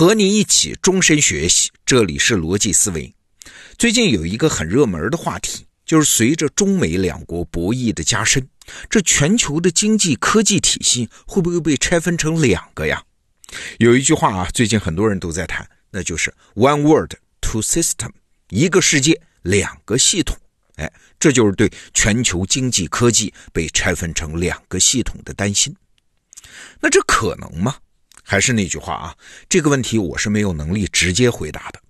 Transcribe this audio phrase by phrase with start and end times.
[0.00, 3.14] 和你一起终身学习，这里是逻辑思维。
[3.76, 8.48] 最近有一个很热门的话题，就是随着中美两国博弈的加深，
[8.88, 13.04] 这全球的经济科技体系会不会被拆分成两个呀？
[13.76, 17.12] 有一句话啊，最近很多人都在谈，那就是 “one world,
[17.42, 18.08] two system”，
[18.48, 20.34] 一个世界，两个系统。
[20.76, 25.76] 哎，这就是对全球经济科技被拆分成两个系统的担心。
[26.80, 27.76] 那这可能吗？
[28.30, 29.16] 还是那句话啊，
[29.48, 31.80] 这个问题我是没有能力直接回答的。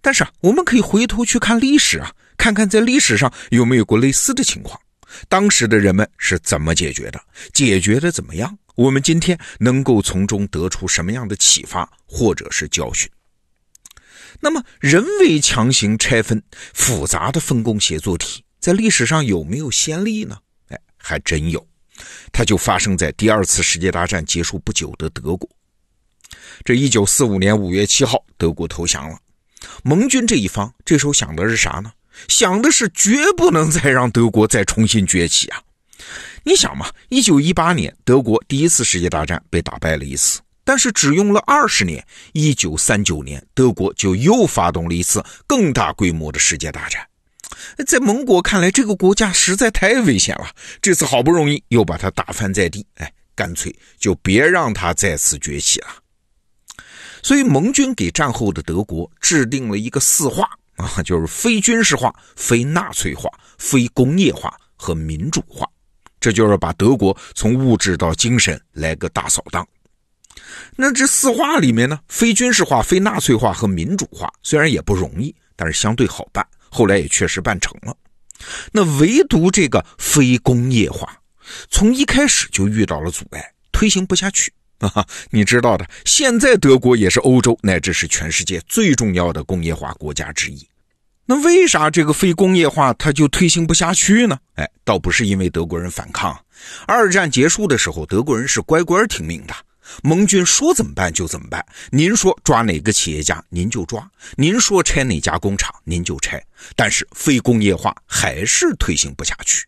[0.00, 4.76] 但是啊，我们可以回头去看历史啊，看看在历史上有没有过类似的情况，
[5.28, 7.20] 当时的人们是怎么解决的，
[7.52, 8.58] 解决的怎么样？
[8.74, 13.08] 我们今天能够从中得出什么样的启发或者是教训？
[14.40, 16.42] 那么，人为强行拆分
[16.74, 20.36] 复杂的分工协作体，在历史上有没有先例呢？
[20.66, 21.64] 哎，还真有，
[22.32, 25.48] 它就发生在第二次世界大战结束不久的德国。
[26.64, 29.18] 这一九四五年五月七号，德国投降了。
[29.82, 31.92] 盟军这一方这时候想的是啥呢？
[32.28, 35.60] 想的是绝不能再让德国再重新崛起啊！
[36.44, 47.06] 你想嘛，一九一八年德国第一次世界大战被打败了一次，但是只用了二十年，一九三九年德国就又发动了一次更大规模的世界大战。
[47.86, 50.48] 在盟国看来，这个国家实在太危险了，
[50.80, 55.88] 这次好不容易又把它打翻在地，哎，干脆就别让它再次崛起了。
[57.26, 65.68] 所以，盟军给战后的德国制定了一个四化啊，就是非军事化、非纳粹化、非工业化和民主化。
[66.20, 69.66] 这就是把德国从物质到精神来个大扫荡。
[70.76, 76.46] 那这四化里面呢，非军事化、非纳粹化和民主化虽然也不容易，但是相对好办。
[76.70, 77.92] 后来也确实办成了。
[78.70, 81.20] 那唯独这个非工业化，
[81.70, 84.52] 从一开始就遇到了阻碍，推行不下去。
[84.94, 90.68] 啊，你知道的，现在德国也是欧洲乃至是全世界最重要的工业化国家之一。
[91.24, 94.38] 那为啥这个非工业化它就推行不下去呢？
[94.54, 96.38] 哎，倒不是因为德国人反抗。
[96.86, 99.54] 二战结束的时候，德国人是乖乖听命的，
[100.02, 101.64] 盟军说怎么办就怎么办。
[101.90, 104.00] 您说抓哪个企业家，您就抓；
[104.36, 106.40] 您说拆哪家工厂，您就拆。
[106.76, 109.66] 但是非工业化还是推行不下去。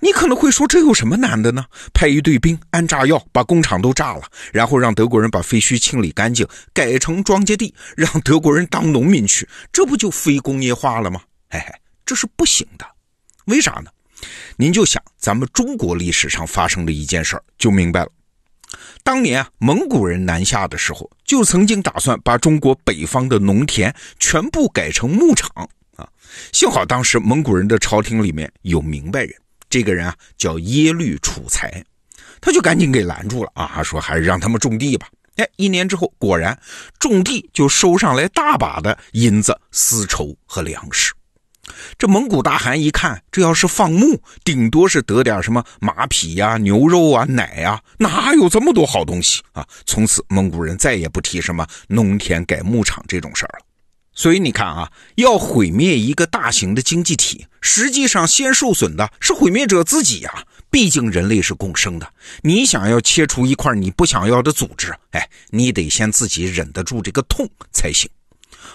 [0.00, 1.64] 你可能会说，这有什么难的呢？
[1.92, 4.22] 派一队兵，安炸药，把工厂都炸了，
[4.52, 11.20] 然后让德国人把废墟清理干净，改成庄稼地，让德国人当农民去，这不就非工业化了吗？
[11.50, 11.66] 嘿嘿，
[12.04, 12.86] 这是不行的。
[13.46, 13.90] 为啥呢？
[14.56, 18.10] 您就想咱们中国历史上发生的一件事儿，就明白了。
[19.04, 25.50] 当年啊，蒙古人南下的时候，就曾经打算把中国北方的农田全部改成牧场
[25.96, 26.08] 啊。
[26.52, 29.32] 幸好当时蒙古人的朝廷里面有明白人。
[29.68, 31.84] 这个人啊叫耶律楚材，
[32.40, 35.08] 他就赶紧给拦住了啊，说还是让他们种地吧。
[35.36, 36.58] 哎，一年之后，果然
[36.98, 41.12] 种地就收上来大把的银子、丝绸和粮食。
[41.98, 49.66] 这蒙古大汗一看，这要是放牧，顶多是得点什么马匹呀、牛肉啊、奶呀，哪有这么多好东西啊？
[49.84, 53.65] 从此，蒙古人再也不提什么农田改牧场这种事儿了。
[54.16, 60.44] 所以你看啊，要毁灭一个大型的经济体，实际上先受损的是毁灭者自己呀。
[60.68, 62.08] 毕竟人类是共生的，
[62.42, 68.10] 你想要切除一块你不想要的组织，哎，你得先自己忍得住这个痛才行。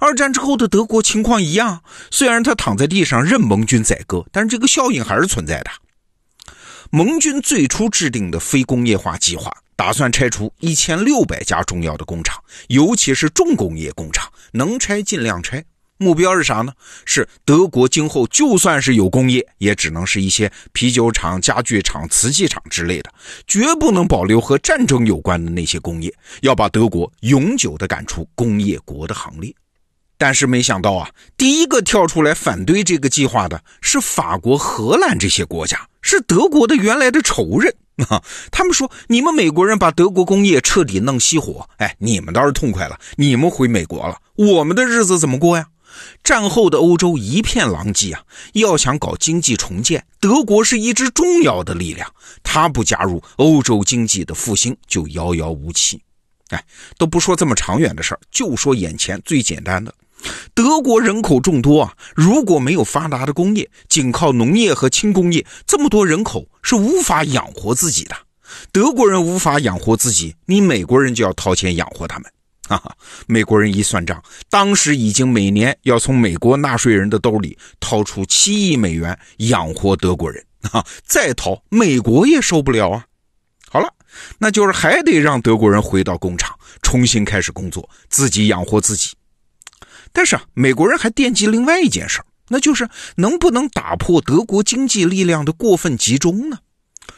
[0.00, 5.70] 二战之后的德国情况一样，虽然他躺在地上任盟军宰割，但是这个效应还是存在的。
[6.90, 9.54] 盟军最初制定的非工业化计划。
[9.76, 15.62] 打算拆除一千六百家重要的工厂，尤其是重工业工厂，能拆尽量拆。
[15.98, 16.72] 目标是啥呢？
[17.04, 23.12] 是德国今后就算是有工业，也只能是一些啤酒厂、家具厂、瓷器厂之类的，
[23.46, 26.12] 绝不能保留和战争有关的那些工业。
[26.40, 29.54] 要把德国永久的赶出工业国的行列。
[30.18, 37.74] 但是没想到啊，第一个跳出来反对这个计划的是法国、荷兰这些国家，是德国的原来的仇人。
[38.08, 45.68] 啊， 他们说你们美国人把德国工业彻底弄熄火，哎，你们倒是痛快了，你们回美国了，我们的日子怎么过呀？
[46.22, 48.22] 战后的欧洲一片狼藉啊，
[48.52, 52.12] 要想搞经济重建，德国是一支重要的力量，
[52.42, 56.02] 他不加入，欧洲经济的复兴就遥遥无期。
[56.50, 56.62] 哎，
[56.98, 59.94] 都不说这么长远的事儿，就说眼前最简单的。
[60.54, 68.16] 德国人口众多啊，如果没有发达的工业，仅靠农业和轻工业，这么多人口是无法养活自己的。
[68.72, 72.30] 德国人无法养活自己，你美国人就要掏钱养活他们。
[72.68, 72.96] 哈哈，
[73.26, 74.20] 美国人一算账，
[74.50, 83.04] 当时已经每年要从美国纳税人的兜里掏出七亿美元养活德国人啊，再掏美国也受不了啊。
[83.68, 83.88] 好了，
[84.38, 89.10] 那就是还得让德国人回到工厂，重新开始工作，自己养活自己。
[90.16, 96.60] 但是啊，美国人还惦记另外一件事那就是能不能打破德国经济力量的过分集中呢？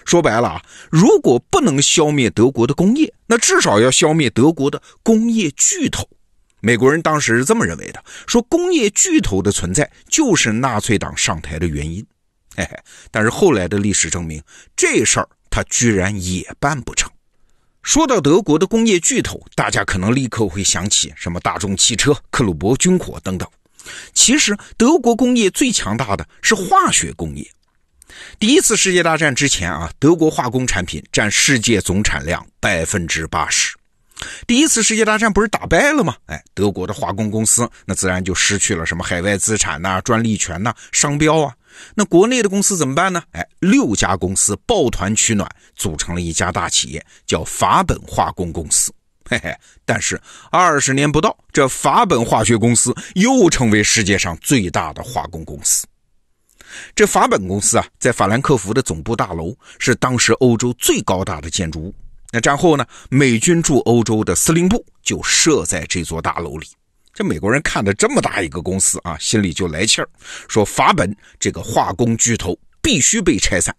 [0.05, 6.09] 说白了啊，如果不能消灭德国的工业，那至少要消灭德国的工业巨头。
[6.61, 12.05] 美国人当时是这么认为的，说工业巨头的存在就是纳粹党上台的原因。
[12.56, 12.77] 嘿嘿，
[13.12, 14.43] 但是后来的历史证明，
[14.75, 17.09] 这事儿他居然也办不成。
[17.83, 23.49] 说到德国的工业巨头，大家可能立刻会想起什么大众汽车、克鲁伯军火等等。
[24.13, 27.51] 其实，德国工业最强大的是化学工业。
[28.39, 33.78] 第一次世界大战之前啊，德国化工产品占世界总产量百分之八十。
[34.47, 36.17] 第一次世界大战不是打败了吗？
[36.26, 41.55] 哎，德国的化工公司那自然就失去了什么海外资产呐、专利权呐、商标啊。
[41.94, 43.23] 那国内的公司怎么办呢？
[43.31, 48.93] 哎，六家公司抱团取暖，组成了一家大企业，叫法本化工公司。
[49.31, 49.55] 嘿嘿，
[49.85, 50.20] 但是
[50.50, 55.87] 二十年不到，这法本化学公司又成为世界上最大的化工公司。
[56.94, 61.94] 这法本公司啊，在法兰克福的总部大楼是当时欧洲最高大的建筑物。
[62.31, 66.67] 那战后呢，美军驻欧洲的司令部就设在这座大楼里。
[67.15, 70.09] 这美国人看着这么大一个公司啊，心里就来气儿，
[70.47, 73.75] 说法本这个化工巨头必须被拆散。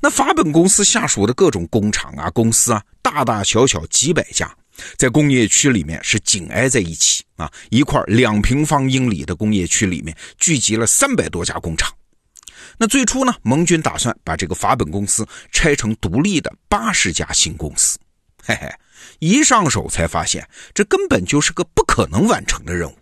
[0.00, 4.50] 那法本公司下属的各种工厂啊、公司啊，大大小小几百家，
[4.96, 11.92] 在工业区里面是紧挨在一起啊，一块两平方英里的工业区里面聚集了三百多家工厂。
[12.78, 17.98] 那最初呢，盟军打算把这个法本公司拆成独立的八十家新公司，
[18.44, 18.68] 嘿嘿。
[19.20, 22.94] 一上手才发现，这根本就是个不可能完成的任务。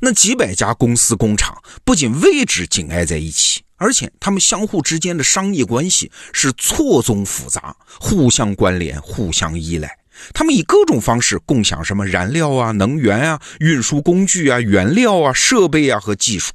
[0.00, 9.98] 那几百家公司工厂不仅位置紧挨在一起，而且他们相互之间的商业关系是错综复杂，互相关联、互相依赖。
[10.34, 16.52] 他们以各种方式共享什么燃料啊、能源啊、运输工具啊、原料啊、设备啊和技术，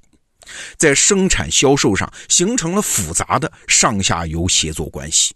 [0.78, 5.36] 在生产销售上形成了复杂的上下游协作关系。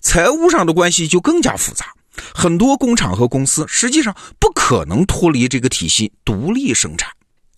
[0.00, 1.86] 财务上的关系就更加复杂。
[2.34, 7.10] 很多工厂和公司实际上不可能脱离这个体系独立生产。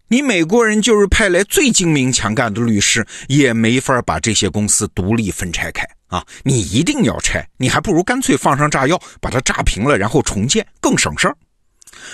[0.06, 6.24] 你美国人就是派来最精明强干的律师，也没法把这些公司独立分拆开啊！
[6.44, 11.36] 你一定要拆，你还不如干脆放上炸药，把它炸平了，然后重建，更省事儿。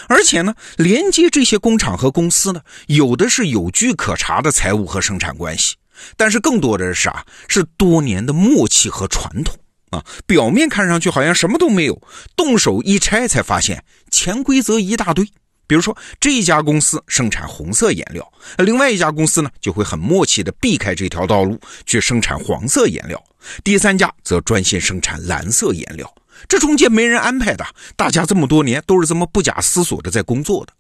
[0.09, 5.77] 而且呢，连接这些工厂和公司呢，有的是有据可查的财务和生产关系，
[6.17, 7.25] 但是更多的是啥？
[7.49, 9.55] 是多年的默契和传统。
[9.91, 12.01] 啊，表面看上去好像什么都没有，
[12.37, 15.29] 动手一拆才发现潜规则一大堆。
[15.71, 18.29] 比如说，这一家公司生产红色颜料，
[18.59, 23.23] 另外一家公司呢就会很默契的避开这条道路去生产黄色颜料，
[23.63, 26.13] 第三家则专心生产蓝色颜料。
[26.49, 27.65] 这中间没人安排的，
[27.95, 30.73] 大家这么多年都是这么不假思索的在工作的。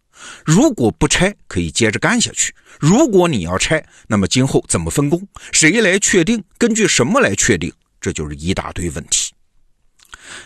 [0.44, 2.50] 如果不拆，可以接着干下去；
[2.80, 5.24] 如果你要拆，那么今后怎么分工？
[5.52, 6.42] 谁来确定？
[6.58, 7.72] 根据什么来确定？
[8.00, 9.19] 这就是一大堆问题。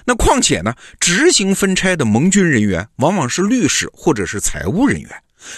[0.04, 5.10] 那况且呢，执行分拆的盟军人员往往是律师或者是财务人员，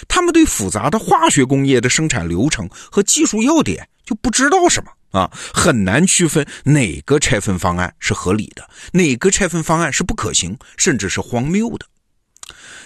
[0.08, 11.86] 他们对复杂的化学工业的生产流程和技术要点就不知道什么啊，很难区分哪个拆分方案是合理的，哪个拆分方案是不可行，甚至是荒谬的。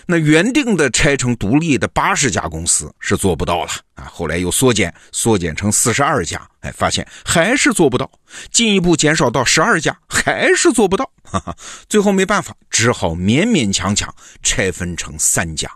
[0.07, 8.11] 那原定的拆成独立的八十家公司是做不到了啊，后来又缩减，缩减成四十二家，哎，发现还是做不到，
[8.50, 11.57] 进一步减少到十二家，还是做不到，哈哈，
[11.88, 14.12] 最后没办法，只好勉勉强强
[14.43, 15.71] 拆分成三家。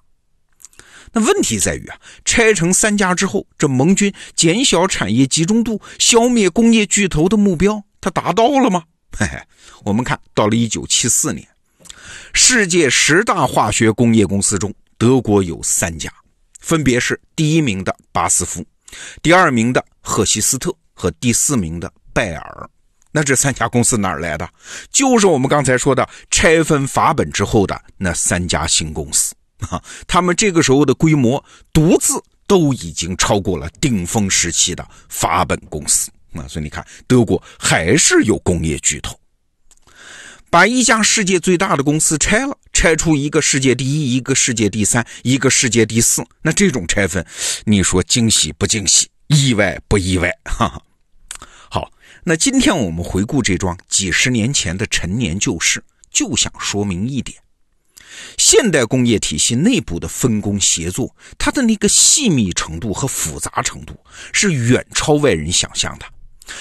[1.13, 8.83] 那问题在于啊，拆成三家之后，这盟军减小产业集中度、消灭工业巨头的目标，它达到了吗？
[9.17, 9.41] 嘿嘿，
[9.85, 11.47] 我们看到了一九七四年。
[12.33, 16.13] 世界十大化学工业公司中，德国有三家，
[16.61, 18.65] 分别是第一名的巴斯夫，
[19.23, 22.71] 第二名的赫希斯特和第四名的拜尔。
[23.13, 24.49] 那这三家公司哪儿来的？
[24.91, 29.33] 就是我们刚才说的拆分法本之后的那三家新公司
[29.69, 29.81] 啊。
[30.09, 36.43] 他们这个时候的规模，独自都已经超过了顶峰时期的法本公司啊。
[36.49, 39.17] 所以你看，德国还是有工业巨头。
[40.55, 46.25] 把一家世界最大的公司拆了，拆出一个世界第一，一个世界第三，一个世界第四。
[46.43, 47.27] 那这种拆分，
[47.65, 49.09] 你说惊喜不惊喜？
[49.27, 50.31] 意外不意外？
[50.45, 50.81] 哈哈。
[51.69, 51.91] 好，
[52.23, 55.83] 那今天我们回顾这桩几十年前的陈年旧事，
[56.13, 57.37] 就想说明一点：
[58.39, 63.99] 现代工业体系内部的分工协作，它的那个细密程度和复杂程度，
[64.33, 66.07] 是远超外人想象的。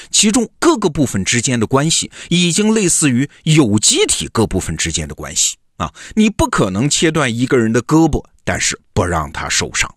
[0.09, 5.93] 其中各个部分之间的关系已经类似于有机体各部分之间的关系啊！
[6.15, 9.93] 你不可能切断一个人的胳膊，但是不让他受伤。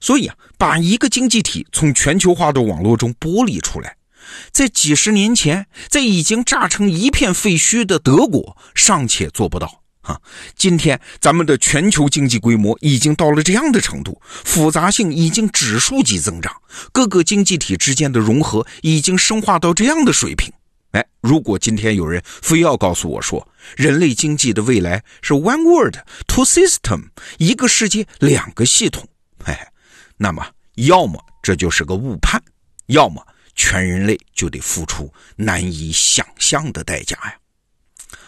[0.00, 3.96] 所以啊，把一个经济体从全球化的网络中剥离出来，
[4.50, 9.81] 在几十年前，在已经炸成一片废墟的德国尚且做不到。
[10.02, 10.20] 啊，
[10.56, 16.52] 今天咱们的全球经济规模已经到了这样的程度，复杂性已经指数级增长，
[16.92, 20.52] 各个经济体之间的融合已经深化到这样的水平。
[20.90, 27.04] 哎，如果今天有人非要告诉我说，人类经济的未来是 one world two system，
[27.38, 29.06] 一个世界两个系统，
[29.44, 29.72] 哎，
[30.16, 30.44] 那么
[30.74, 32.42] 要么这就是个误判，
[32.86, 37.34] 要么全人类就得付出难以想象的代价呀。